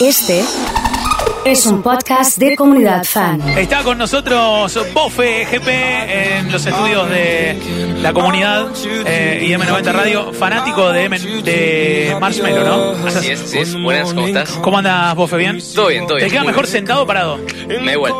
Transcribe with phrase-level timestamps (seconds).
[0.00, 0.44] Este
[1.44, 3.40] es un podcast de comunidad fan.
[3.56, 8.68] Está con nosotros Bofe GP en los estudios de la comunidad
[9.06, 13.06] eh, y M90 Radio, fanático de, M de Marshmallow, ¿no?
[13.06, 13.74] Así es, así es.
[13.80, 14.50] Buenas, ¿cómo estás?
[14.50, 15.36] ¿Cómo andas, Bofe?
[15.36, 15.58] ¿Bien?
[15.74, 16.28] Todo bien, todo bien.
[16.28, 17.38] ¿Te queda mejor sentado o parado?
[17.66, 18.12] Me da igual.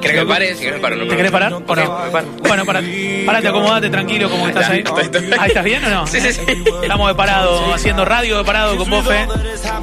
[0.00, 0.54] ¿Querés que me pare?
[0.54, 0.96] Si querés me paro.
[0.96, 1.66] No, ¿Te querés parar o no?
[1.66, 2.82] Bueno, para,
[3.26, 4.78] parate, acomodate tranquilo, ¿cómo estás ahí?
[4.80, 5.30] Estoy, estoy.
[5.38, 6.06] ¿Ahí estás bien o no?
[6.06, 6.42] Sí, sí, sí.
[6.82, 9.26] Estamos de parado, haciendo radio de parado con Bofe,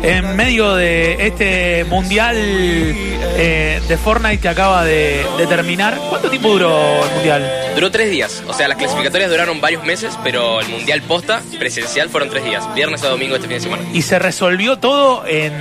[0.04, 5.98] en medio de este mundial eh, de Fortnite que acaba de, de terminar.
[6.10, 7.52] ¿Cuánto tiempo duró el mundial?
[7.76, 8.44] Duró tres días.
[8.48, 12.64] O sea, las clasificatorias duraron varios meses, pero el mundial posta presencial fueron tres días.
[12.76, 13.84] Viernes a domingo este fin de semana.
[13.94, 15.54] Y se resolvió todo en,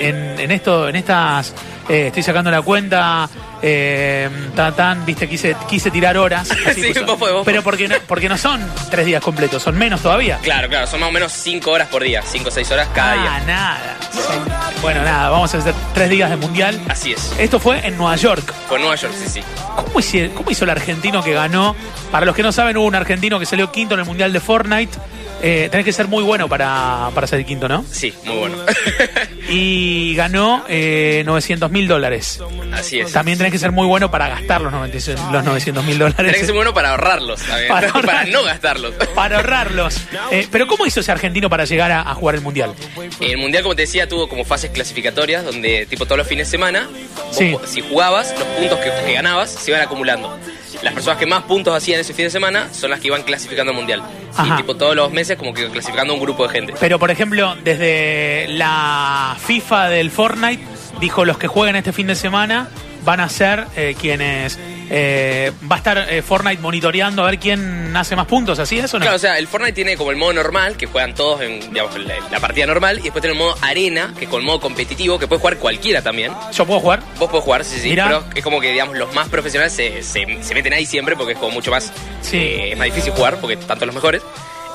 [0.00, 1.54] en, en esto, en estas.
[1.88, 3.28] eh, estoy sacando la cuenta.
[3.62, 6.50] Eh, tan, tan, viste, quise, quise tirar horas.
[6.66, 9.62] así Sí, que- vos podés, vos pero porque no, porque no son tres días completos,
[9.62, 10.38] son menos todavía.
[10.42, 10.86] Claro, claro.
[10.86, 12.22] Son más o menos cinco horas por día.
[12.22, 13.40] Cinco o seis horas cada ah, día.
[13.46, 13.96] nada.
[14.12, 16.80] Son- bueno, nada, vamos a hacer tres días de mundial.
[16.88, 17.32] Así es.
[17.38, 18.52] Esto fue en Nueva York.
[18.68, 19.40] Fue Nueva York, sí, sí.
[19.76, 21.74] ¿Cómo hizo, ¿Cómo hizo el argentino que ganó?
[22.12, 24.40] Para los que no saben, hubo un argentino que salió quinto en el Mundial de
[24.40, 24.96] Fortnite.
[25.40, 27.84] Eh, tenés que ser muy bueno para, para ser quinto, ¿no?
[27.90, 28.56] Sí, muy bueno.
[29.48, 32.40] Y ganó eh, 900 mil dólares.
[32.72, 33.12] Así es.
[33.12, 36.22] También tenés que ser muy bueno para gastar los 900 los 900 mil Tenés que
[36.22, 36.46] dólares.
[36.46, 37.40] ser bueno para ahorrarlos.
[37.68, 38.94] Para no gastarlos.
[39.14, 40.00] Para ahorrarlos.
[40.30, 42.74] Eh, pero ¿cómo hizo ese argentino para llegar a, a jugar el Mundial?
[43.20, 46.50] El mundial, como te decía, tuvo como fases clasificatorias donde, tipo, todos los fines de
[46.50, 46.88] semana,
[47.26, 47.56] vos, Sí.
[47.66, 50.38] si jugabas, los puntos que, que ganabas se iban acumulando.
[50.82, 53.70] Las personas que más puntos hacían ese fin de semana son las que iban clasificando
[53.72, 54.02] al mundial.
[54.36, 54.54] Ajá.
[54.54, 56.74] Y, tipo, todos los meses, como que clasificando un grupo de gente.
[56.78, 60.62] Pero, por ejemplo, desde la FIFA del Fortnite
[61.00, 62.68] dijo los que jueguen este fin de semana
[63.08, 64.58] van a ser eh, quienes...
[64.90, 68.92] eh, va a estar eh, Fortnite monitoreando a ver quién hace más puntos, ¿así es
[68.92, 69.04] o no?
[69.04, 71.96] Claro, o sea, el Fortnite tiene como el modo normal, que juegan todos en digamos,
[71.98, 74.60] la, la partida normal, y después tiene el modo arena, que es con el modo
[74.60, 76.32] competitivo, que puede jugar cualquiera también.
[76.52, 77.00] ¿Yo puedo jugar?
[77.18, 78.04] Vos podés jugar, sí, sí, Mirá.
[78.08, 81.32] pero es como que, digamos, los más profesionales se, se- se meten ahí siempre porque
[81.32, 81.90] es como mucho más...
[82.20, 82.36] Sí.
[82.36, 84.20] eh, es más difícil jugar porque tanto los mejores.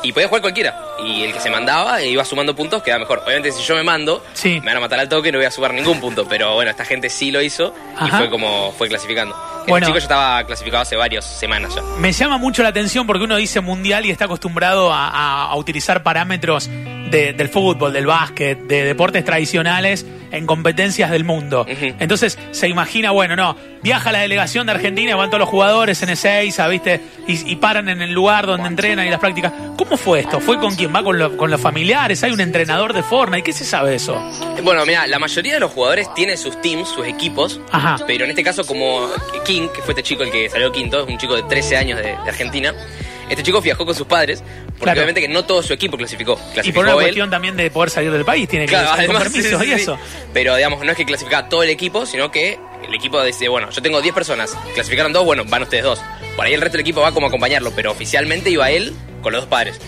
[0.03, 0.77] Y podía jugar cualquiera.
[1.03, 3.19] Y el que se mandaba e iba sumando puntos quedaba mejor.
[3.25, 4.59] Obviamente, si yo me mando, Sí.
[4.59, 6.27] me van a matar al toque y no voy a sumar ningún punto.
[6.27, 7.73] Pero bueno, esta gente sí lo hizo
[8.05, 9.35] y fue como fue clasificando.
[9.67, 9.77] Bueno.
[9.85, 11.81] El chico ya estaba clasificado hace varias semanas ya.
[11.97, 15.55] Me llama mucho la atención porque uno dice mundial y está acostumbrado a, a- a
[15.55, 16.69] utilizar parámetros
[17.13, 21.63] de- del fútbol, del básquet, de deportes tradicionales en competencias del mundo.
[21.67, 26.09] Entonces se imagina, bueno, no, viaja la delegación de Argentina, van todos los jugadores en
[26.09, 27.01] Ezeiza, ¿viste?
[27.27, 29.53] Y, y paran en el lugar donde entrenan y las prácticas.
[29.77, 30.39] ¿Cómo fue esto?
[30.39, 30.93] ¿Fue con quién?
[30.93, 32.23] ¿Va con, lo- con los familiares?
[32.23, 33.43] ¿Hay un entrenador de Fortnite?
[33.43, 34.19] ¿Qué se sabe de eso?
[34.63, 37.61] Bueno, mira, la mayoría de los jugadores tienen sus teams, sus equipos.
[37.71, 37.97] Ajá.
[38.07, 39.07] Pero en este caso, como
[39.45, 41.99] King, que fue este chico el que salió quinto, es un chico de 13 años
[41.99, 42.73] de, de Argentina.
[43.29, 44.99] Este chico viajó con sus padres, porque Claro.
[44.99, 46.39] obviamente que no todo su equipo clasificó.
[46.49, 47.01] Y Clasificó por una él.
[47.01, 49.65] cuestión también de poder salir del país, tiene que Claro, con además, sí, sí, y
[49.65, 49.71] sí.
[49.71, 49.97] eso.
[50.33, 53.69] Pero digamos, no es que clasificaba todo el equipo, sino que el equipo dice, bueno,
[53.71, 55.99] yo tengo 10 personas, clasificaron dos, bueno, van ustedes dos.
[56.35, 59.31] Por ahí el resto del equipo va como a acompañarlo, pero oficialmente iba él con
[59.31, 59.79] los dos padres.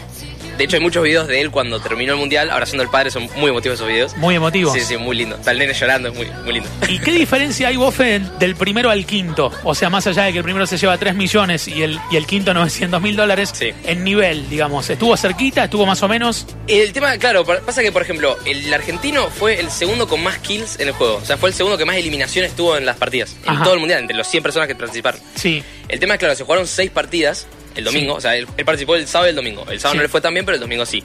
[0.57, 3.29] De hecho, hay muchos videos de él cuando terminó el mundial, abrazando al padre, son
[3.35, 4.15] muy emotivos esos videos.
[4.17, 4.73] Muy emotivos.
[4.73, 5.35] Sí, sí, muy lindo.
[5.35, 6.69] Está el nene llorando, es muy, muy lindo.
[6.87, 9.51] ¿Y qué diferencia hay, Bofe, del primero al quinto?
[9.63, 12.15] O sea, más allá de que el primero se lleva 3 millones y el, y
[12.15, 13.71] el quinto 900 mil dólares, Sí.
[13.85, 15.65] en nivel, digamos, ¿estuvo cerquita?
[15.65, 16.45] ¿Estuvo más o menos?
[16.67, 20.37] El tema, claro, pa- pasa que, por ejemplo, el argentino fue el segundo con más
[20.39, 21.15] kills en el juego.
[21.17, 23.35] O sea, fue el segundo que más eliminaciones tuvo en las partidas.
[23.43, 23.63] En Ajá.
[23.63, 25.19] todo el mundial, entre los 100 personas que participaron.
[25.35, 25.63] Sí.
[25.87, 28.13] El tema es, claro, se jugaron seis partidas el domingo.
[28.13, 28.17] Sí.
[28.17, 29.61] O sea, él, él participó el sábado y el domingo.
[29.69, 29.97] El sábado Sí.
[29.97, 31.03] no le fue tan bien, pero el domingo sí.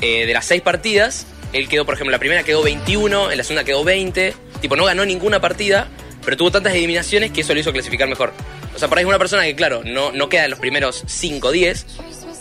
[0.00, 3.44] Eh, de las seis partidas, él quedó, por ejemplo, la primera quedó 21, en la
[3.44, 4.34] segunda quedó 20.
[4.60, 5.88] Tipo, no ganó ninguna partida,
[6.24, 8.32] pero tuvo tantas eliminaciones que eso lo hizo clasificar mejor.
[8.74, 11.04] O sea, por ahí es una persona que, claro, no, no queda en los primeros
[11.06, 11.86] 5 o 10,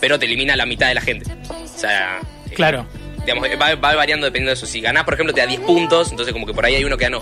[0.01, 1.29] pero te elimina la mitad de la gente.
[1.49, 2.19] O sea,
[2.49, 2.87] eh, Claro.
[3.21, 4.65] digamos, va, va variando dependiendo de eso.
[4.65, 6.97] Si ganás, por ejemplo, te da 10 puntos, entonces como que por ahí hay uno
[6.97, 7.21] que ganó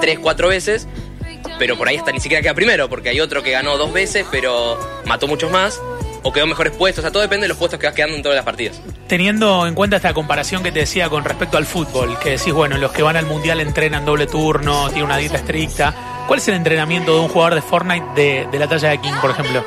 [0.00, 0.86] 3, 4 veces,
[1.58, 4.26] pero por ahí hasta ni siquiera queda primero, porque hay otro que ganó dos veces,
[4.30, 5.80] pero mató muchos más,
[6.22, 7.00] o quedó en mejores puestos.
[7.00, 8.80] O sea, todo depende de los puestos que vas quedando en todas las partidas.
[9.06, 12.78] Teniendo en cuenta esta comparación que te decía con respecto al fútbol, que decís, bueno,
[12.78, 15.94] los que van al mundial entrenan doble turno, tienen una dieta estricta.
[16.26, 19.14] ¿Cuál es el entrenamiento de un jugador de Fortnite de, de la talla de King,
[19.20, 19.64] por ejemplo?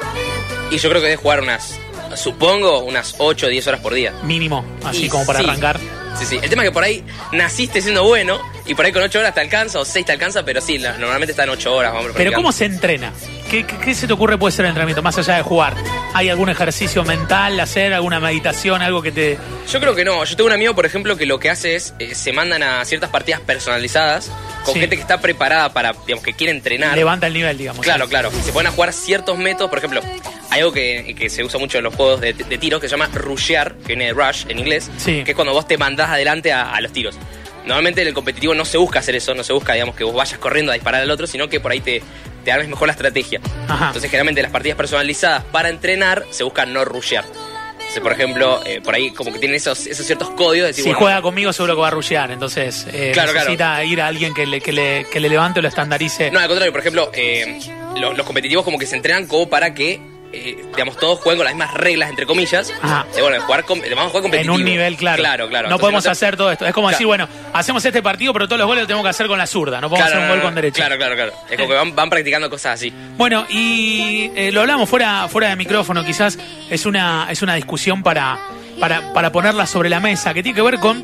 [0.72, 1.78] Y yo creo que debes jugar unas,
[2.16, 4.14] supongo, unas 8 o 10 horas por día.
[4.24, 5.46] Mínimo, así Y como para sí.
[5.46, 5.80] arrancar.
[6.20, 6.40] Sí, sí.
[6.42, 9.34] El tema es que por ahí naciste siendo bueno y por ahí con 8 horas
[9.34, 11.92] te alcanza o 6 te alcanza, pero sí, la- normalmente están 8 horas.
[11.94, 13.12] Vamos Pero ¿cómo se entrena?
[13.50, 15.76] ¿Qué, qué, qué se te ocurre puede ser el entrenamiento, más allá de jugar?
[16.14, 19.38] ¿Hay algún ejercicio mental, hacer alguna meditación, algo que te...
[19.72, 20.24] Yo creo que no.
[20.24, 22.84] Yo tengo un amigo, por ejemplo, que lo que hace es eh, se mandan a
[22.86, 24.30] ciertas partidas personalizadas
[24.66, 24.80] con Sí.
[24.80, 26.96] gente que está preparada para, digamos, que quiere entrenar.
[26.96, 27.84] levanta el nivel, digamos?
[27.84, 28.32] Claro, claro.
[28.44, 29.70] Se pueden a jugar ciertos métodos.
[29.70, 30.02] Por ejemplo,
[30.54, 32.92] hay algo que, que se usa mucho en los juegos de, de tiro que se
[32.92, 35.24] llama rushear, que viene de rush en inglés, Sí.
[35.24, 37.16] que es cuando vos te mandás adelante a, a los tiros.
[37.66, 40.14] Normalmente en el competitivo no se busca hacer eso, no se busca, digamos, que vos
[40.14, 42.04] vayas corriendo a disparar al otro, sino que por ahí te,
[42.44, 43.40] te armes mejor la estrategia.
[43.68, 43.88] Ajá.
[43.88, 47.24] Entonces, generalmente las partidas personalizadas para entrenar se busca no rushear.
[47.26, 50.84] Entonces, por ejemplo, eh, por ahí como que tienen esos, esos ciertos códigos de decir,
[50.84, 53.50] Si bueno, juega conmigo seguro que va a rushear, entonces eh, Claro, claro.
[53.50, 56.32] necesita ir a alguien que le, que, le, que le levante o lo estandarice.
[56.32, 57.60] No, al contrario, por ejemplo, eh,
[57.98, 60.02] los, los competitivos como que se entrenan como para que,
[60.34, 62.74] eh, digamos, todos jueguen con las mismas reglas, entre comillas.
[62.82, 63.06] Ajá.
[63.16, 64.56] De, bueno, jugar com- vamos a jugar en competitivo.
[64.56, 65.22] un nivel claro.
[65.22, 65.70] Claro, claro.
[65.70, 66.66] No Entonces, podemos te- hacer todo esto.
[66.66, 66.96] Es como Claro.
[66.98, 69.48] decir, bueno, hacemos este partido, pero todos los goles los tenemos que hacer con la
[69.48, 69.80] zurda.
[69.80, 70.76] No podemos Claro, hacer un no, gol no, con derecha.
[70.86, 71.34] Claro, claro, claro.
[71.50, 72.94] Es como que van, van practicando cosas así.
[73.18, 76.38] Bueno, y eh, lo hablamos fuera, fuera de micrófono, quizás
[76.70, 78.40] es una, es una discusión para,
[78.80, 81.04] para, para ponerla sobre la mesa, que tiene que ver con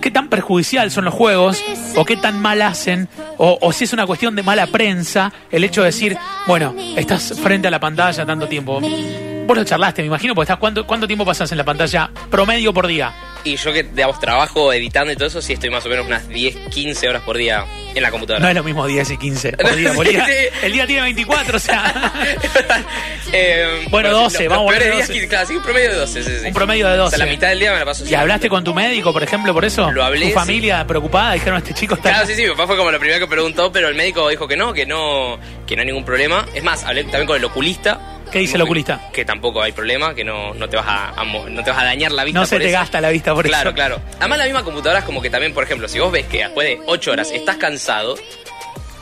[0.00, 1.62] qué tan perjudicial son los juegos,
[1.96, 5.82] o qué tan mal hacen, o, si es una cuestión de mala prensa, el hecho
[5.82, 6.16] de decir,
[6.46, 8.80] bueno, estás frente a la pantalla tanto tiempo.
[8.80, 12.72] Vos lo charlaste, me imagino, porque estás, ¿cuánto, ¿cuánto tiempo pasás en la pantalla promedio
[12.72, 13.12] por día?
[13.44, 16.28] Y yo que, digamos, trabajo editando y todo eso, sí estoy más o menos unas
[16.28, 17.64] 10, 15 horas por día
[17.94, 18.42] en la computadora.
[18.42, 19.92] No es lo mismo 10 y 15 por día.
[19.94, 20.26] por día.
[20.30, 20.32] Sí.
[20.66, 22.12] El día tiene 24, o sea,
[23.32, 25.20] Eh, Bueno, 12, los- vamos a los ponerle peores días, 12.
[25.20, 26.22] que- claro, sí, un promedio de 12.
[26.22, 26.46] sí, sí.
[26.48, 27.06] un promedio de 12.
[27.14, 29.22] O sea, la mitad del día me la paso ¿Y hablaste con tu médico, por
[29.22, 29.90] ejemplo, por eso?
[29.92, 30.32] Lo hablé, ¿Tu sí.
[30.32, 31.32] familia preocupada?
[31.34, 32.10] Dijeron, este chico está...
[32.10, 34.46] Claro, sí, sí, mi papá fue como lo primero que preguntó, pero el médico dijo
[34.48, 36.46] que no, que no, que no hay ningún problema.
[36.54, 38.00] Es más, hablé también con el oculista.
[38.30, 39.08] ¿Qué dice el oculista?
[39.12, 41.84] Que tampoco hay problema, que no, no te vas a, a no te vas a
[41.84, 42.40] dañar la vista.
[42.40, 42.78] No se por te eso.
[42.78, 43.74] gasta la vista por Claro, eso.
[43.74, 44.00] claro.
[44.18, 46.66] Además, la misma computadora es como que también, por ejemplo, si vos ves que después
[46.68, 48.16] de 8 horas estás cansado,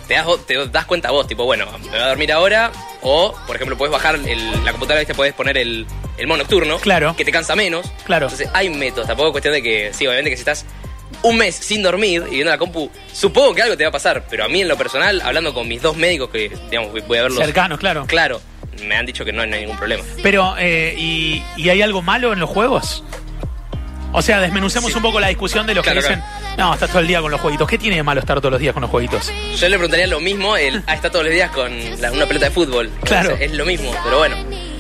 [0.07, 2.73] te das, te das cuenta vos, tipo, bueno, me voy a dormir ahora.
[3.03, 5.15] O, por ejemplo, puedes bajar el- la computadora, ¿viste?
[5.15, 5.87] Puedes poner el,
[6.17, 6.79] el modo nocturno.
[6.79, 7.15] Claro.
[7.17, 7.87] Que te cansa menos.
[8.05, 8.27] Claro.
[8.27, 9.07] Entonces, hay métodos.
[9.07, 10.65] Tampoco es cuestión de que, sí, obviamente que si estás
[11.23, 14.25] un mes sin dormir y viendo la compu, supongo que algo te va a pasar.
[14.29, 17.23] Pero a mí, en lo personal, hablando con mis dos médicos, que, digamos, voy a
[17.23, 17.39] verlos.
[17.45, 18.05] Cercanos, claro.
[18.07, 18.41] Claro,
[18.87, 20.03] me han dicho que no, no hay ningún problema.
[20.23, 23.03] Pero, eh, ¿y, y hay algo malo en los juegos?
[24.13, 24.97] O sea, desmenucemos Sí.
[24.97, 26.23] un poco la discusión de los Claro, que dicen,
[26.57, 27.69] no, estás todo el día con los jueguitos.
[27.69, 29.31] ¿Qué tiene de malo estar todos los días con los jueguitos?
[29.57, 31.71] Yo le preguntaría lo mismo, el, ah, está todos los días con
[32.01, 32.91] la- una pelota de fútbol.
[33.05, 33.37] Claro.
[33.39, 34.37] Es lo mismo, pero bueno.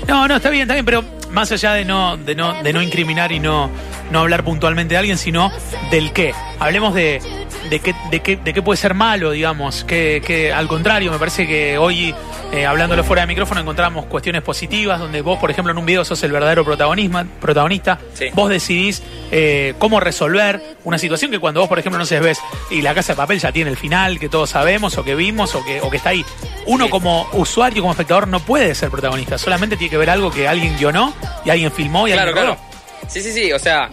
[0.06, 2.81] No, no, está bien, está bien, pero más allá de no, de no, de no
[2.81, 3.71] incriminar y no,
[4.11, 5.53] no hablar puntualmente de alguien, sino
[5.91, 6.33] del qué.
[6.59, 7.21] Hablemos de,
[7.70, 9.84] de qué, de qué, de qué puede ser malo, digamos.
[9.84, 12.14] Que, que al contrario, me parece que hoy,
[12.52, 16.05] eh, hablándolo fuera de micrófono, encontramos cuestiones positivas, donde vos, por ejemplo, en un video
[16.05, 17.99] sos el verdadero protagonismo, protagonista.
[18.14, 18.26] Sí.
[18.34, 22.38] Vos decidís eh, cómo resolver una situación que cuando vos, por ejemplo, no sé, ves
[22.70, 25.55] y la casa de papel ya tiene el final que todos sabemos o que vimos
[25.55, 26.25] o que, o que está ahí.
[26.66, 26.90] Uno Sí.
[26.90, 29.37] como usuario, como espectador, no puede ser protagonista.
[29.38, 31.14] Solamente tiene que ver algo que alguien guionó
[31.44, 32.60] y alguien filmó y Claro, alguien claro.
[32.60, 33.08] rodó.
[33.08, 33.88] Sí, sí, sí, o sea,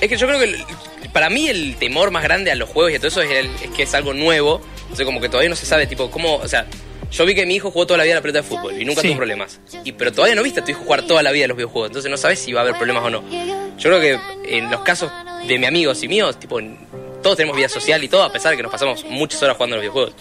[0.00, 0.56] es que yo creo que
[1.12, 3.50] para mí el temor más grande a los juegos y a todo eso es, el-
[3.62, 4.60] es que es algo nuevo.
[4.92, 6.66] O sea, como que todavía no se sabe, tipo, cómo, o sea,
[7.10, 8.84] yo vi que mi hijo jugó toda la vida a la pelota de fútbol y
[8.84, 9.08] nunca Sí.
[9.08, 9.60] tuvo problemas.
[9.84, 11.88] Y, pero todavía no viste a tu hijo jugar toda la vida a los videojuegos,
[11.90, 13.22] entonces no sabes si va a haber problemas o no.
[13.78, 14.18] Yo creo que
[14.56, 15.10] en los casos
[15.46, 16.58] de mis amigos y míos, tipo,
[17.22, 19.74] todos tenemos vida social y todo, a pesar de que nos pasamos muchas horas jugando
[19.74, 20.14] a los videojuegos.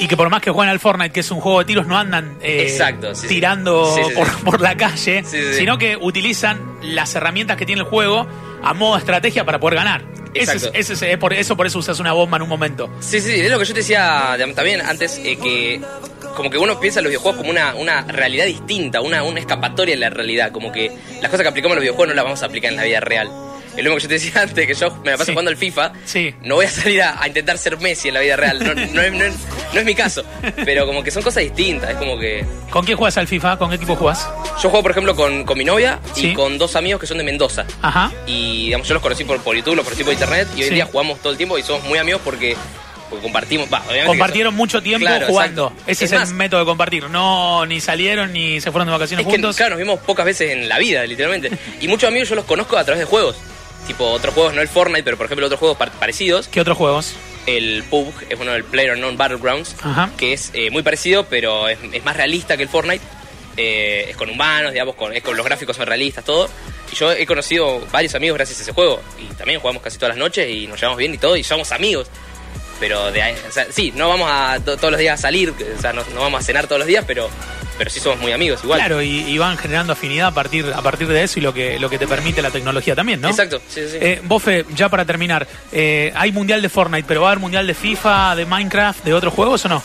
[0.00, 1.96] Y que por más que jueguen al Fortnite, que es un juego de tiros, no
[1.96, 3.28] andan eh, Exacto, sí, sí.
[3.28, 8.26] tirando Sí, por, por la calle, sino que utilizan las herramientas que tiene el juego
[8.62, 10.02] a modo estrategia para poder ganar.
[10.34, 10.70] Exacto.
[10.74, 12.90] ese es- es por eso por eso usas una bomba en un momento.
[13.00, 15.80] Sí, sí, es lo que yo te decía también antes, eh, que
[16.36, 19.94] como que uno piensa en los videojuegos como una, una realidad distinta, una, una escapatoria
[19.94, 20.88] de la realidad, como que
[21.20, 23.00] las cosas que aplicamos en los videojuegos no las vamos a aplicar en la vida
[23.00, 23.30] real.
[23.76, 25.32] Es lo mismo que yo te decía antes, que yo me la paso Sí.
[25.32, 26.34] jugando al FIFA, Sí.
[26.42, 29.00] no voy a salir a, a intentar ser Messi en la vida real, no, no
[29.02, 29.34] es, no es-
[29.74, 30.24] no es mi caso,
[30.64, 32.44] pero como que son cosas distintas, es como que...
[32.70, 33.56] ¿Con quién juegas al FIFA?
[33.58, 34.28] ¿Con qué equipo juegas?
[34.62, 36.28] Yo juego, por ejemplo, con, con mi novia Sí.
[36.28, 37.66] y con dos amigos que son de Mendoza.
[37.82, 38.12] Ajá.
[38.26, 40.68] Y digamos, yo los conocí por, por YouTube, los conocí por internet y hoy Sí.
[40.68, 42.56] en día jugamos todo el tiempo y somos muy amigos porque,
[43.10, 43.68] porque compartimos.
[43.68, 45.66] que Compartieron mucho tiempo Claro, jugando.
[45.68, 45.90] exacto.
[45.90, 47.10] Ese es, Es más- el método de compartir.
[47.10, 49.56] No, ni salieron ni se fueron de vacaciones Es que, juntos.
[49.56, 51.50] claro, nos vimos pocas veces en la vida, literalmente.
[51.80, 53.36] Y muchos amigos yo los conozco a través de juegos.
[53.86, 56.48] Tipo, otros juegos, no el Fortnite, pero por ejemplo otros juegos par- parecidos.
[56.48, 57.14] ¿Qué otros juegos?
[57.46, 60.10] El PUBG es uno del PlayerUnknown Battlegrounds, Ajá.
[60.16, 63.04] que es eh, muy parecido, pero es, es más realista que el Fortnite.
[63.56, 66.48] Eh, es con humanos, digamos, con, es con los gráficos son realistas, todo.
[66.92, 69.00] Y yo he conocido varios amigos gracias a ese juego.
[69.18, 71.70] Y también jugamos casi todas las noches y nos llevamos bien y todo, y somos
[71.70, 72.08] amigos.
[72.80, 75.50] Pero de ahí, o sea, sí, no vamos a to- todos los días a salir,
[75.50, 77.30] o sea, no, no vamos a cenar todos los días, pero,
[77.78, 78.78] pero sí somos muy amigos igual.
[78.78, 81.78] Claro, y, y van generando afinidad a partir, a partir de eso y lo que,
[81.78, 83.28] lo que te permite la tecnología también, ¿no?
[83.28, 83.98] Exacto, sí, sí.
[84.00, 87.66] Eh, Bofe, ya para terminar, eh, hay mundial de Fortnite, pero va a haber mundial
[87.66, 89.82] de FIFA, de Minecraft, de otros juegos o no?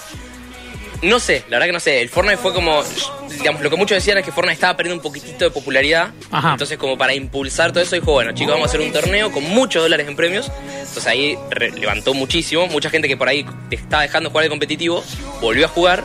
[1.01, 2.01] No sé, la verdad que no sé.
[2.01, 2.84] El Fortnite fue como.
[3.29, 6.12] Digamos, lo que muchos decían es que Fortnite estaba perdiendo un poquitito de popularidad.
[6.29, 6.51] Ajá.
[6.51, 9.43] Entonces, como para impulsar todo eso, dijo: Bueno, chicos, vamos a hacer un torneo con
[9.43, 10.51] muchos dólares en premios.
[10.67, 11.38] Entonces ahí
[11.77, 12.67] levantó muchísimo.
[12.67, 15.01] Mucha gente que por ahí estaba dejando de jugar el competitivo
[15.39, 16.03] volvió a jugar.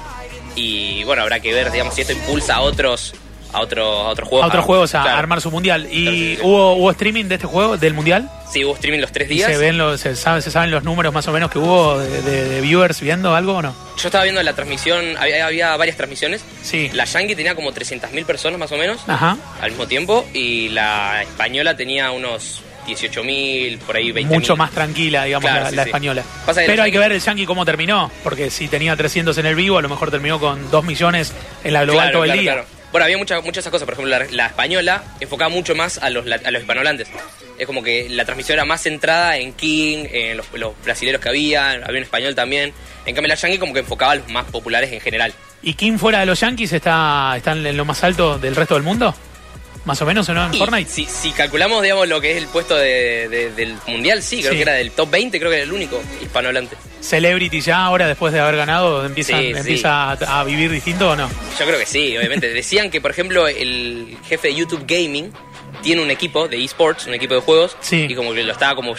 [0.56, 3.14] Y bueno, habrá que ver, digamos, si esto impulsa a otros
[3.52, 4.44] a, otro, a otros juegos.
[4.44, 5.16] a otros juegos a Claro.
[5.18, 5.86] armar su mundial.
[5.88, 8.28] ¿Y Claro, hubo, hubo streaming de este juego, del mundial?
[8.52, 9.48] Sí, hubo streaming los tres ¿Y días.
[9.52, 12.20] se, ven los, se, sabe- se saben los números más o menos que hubo de,
[12.22, 13.72] de- de viewers viendo algo o no?
[13.96, 16.44] Yo estaba viendo la transmisión, había, había varias transmisiones.
[16.62, 16.90] Sí.
[16.94, 19.36] La Yankee tenía como 300.000 personas más o menos Ajá.
[19.60, 24.26] al mismo tiempo y la española tenía unos 18.000, por ahí 20.000.
[24.26, 25.88] Mucho más tranquila, digamos, Claro, la, sí, la sí.
[25.90, 26.22] española.
[26.46, 29.54] Pasa Pero hay que ver el Yankee cómo terminó, porque si tenía 300 en el
[29.54, 32.64] vivo, a lo mejor terminó con 2 millones en la global Claro, todo el día.
[32.92, 33.86] Bueno, había muchas muchas esas cosas.
[33.86, 37.08] Por ejemplo, la, la española enfocaba mucho más a los, a los hispanohablantes.
[37.58, 41.28] Es como que la transmisión era más centrada en King, en los, los brasileros que
[41.28, 42.72] había, había un español también.
[43.04, 45.32] En cambio, la Yankee como que enfocaba a los más populares en general.
[45.62, 48.84] ¿Y King fuera de los Yankees está, está en lo más alto del resto del
[48.84, 49.12] mundo?
[49.84, 50.90] ¿Más o menos no en Y Fortnite?
[50.90, 54.52] Si, si calculamos, digamos, lo que es el puesto de- de- del mundial, sí, creo
[54.52, 54.56] Sí.
[54.56, 56.76] que era del top 20, creo que era el único hispanohablante.
[57.00, 59.58] Celebrity ya ahora, después de haber ganado, empieza, Sí, sí.
[59.58, 61.28] empieza a, a vivir distinto o no?
[61.58, 62.48] Yo creo que sí, obviamente.
[62.48, 65.30] Decían que, por ejemplo, el jefe de YouTube Gaming
[65.84, 68.06] tiene un equipo de esports, un equipo de juegos, Sí.
[68.08, 68.94] y como que lo estaba como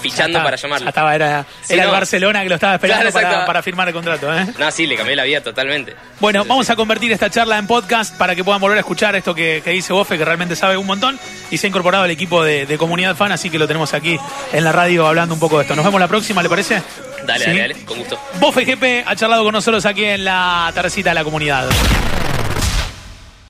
[0.00, 0.88] fichando para llamarlo.
[0.88, 1.90] estaba, era Sí, era el.
[1.90, 4.34] Barcelona que lo estaba esperando Claro, para, firmar el contrato.
[4.36, 4.46] ¿eh?
[4.58, 5.94] No, sí, le cambié la vida totalmente.
[6.18, 6.72] Bueno, vamos sí.
[6.72, 9.70] a convertir esta charla en podcast para que puedan volver a escuchar esto que, que
[9.70, 11.18] dice Bofe, que realmente sabe un montón,
[11.50, 14.18] y se ha incorporado al equipo de, de comunidad fan, así que lo tenemos aquí
[14.52, 15.76] en la radio hablando un poco de esto.
[15.76, 16.82] Nos vemos la próxima, ¿le parece?
[17.26, 17.50] Dale, Sí.
[17.50, 18.18] dale, dale, con gusto.
[18.40, 21.68] Bofe GP ha charlado con nosotros aquí en la tardecita de la comunidad.